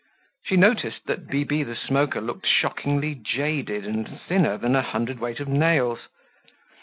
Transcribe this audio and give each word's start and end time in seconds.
She 0.45 0.57
noticed 0.57 1.05
that 1.05 1.27
Bibi 1.27 1.61
the 1.61 1.75
Smoker 1.75 2.21
looked 2.21 2.47
shockingly 2.47 3.13
jaded 3.13 3.85
and 3.85 4.19
thinner 4.19 4.57
than 4.57 4.75
a 4.75 4.81
hundred 4.81 5.19
weight 5.19 5.39
of 5.39 5.47
nails. 5.47 6.07